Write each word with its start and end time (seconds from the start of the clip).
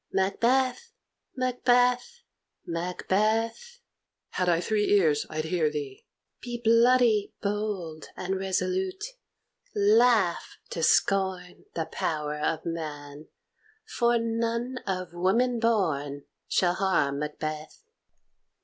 "Macbeth! 0.11 0.93
Macbeth! 1.35 2.23
Macbeth!" 2.65 3.81
"Had 4.29 4.49
I 4.49 4.59
three 4.59 4.89
ears, 4.93 5.27
I'd 5.29 5.45
hear 5.45 5.69
thee." 5.69 6.07
"Be 6.41 6.59
bloody, 6.59 7.35
bold, 7.43 8.07
and 8.17 8.35
resolute; 8.39 9.03
laugh 9.75 10.57
to 10.71 10.81
scorn 10.81 11.65
The 11.75 11.85
power 11.85 12.39
of 12.39 12.65
man, 12.65 13.27
for 13.85 14.17
none 14.17 14.79
of 14.87 15.13
woman 15.13 15.59
born 15.59 16.23
Shall 16.47 16.73
harm 16.73 17.19
Macbeth." 17.19 17.83